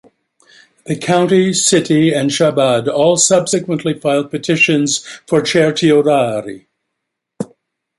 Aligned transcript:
The 0.87 0.95
county, 0.97 1.53
city, 1.53 2.11
and 2.11 2.31
Chabad 2.31 2.87
all 2.87 3.17
subsequently 3.17 3.93
filed 3.93 4.31
petitions 4.31 4.97
for 5.27 5.45
certiorari. 5.45 6.65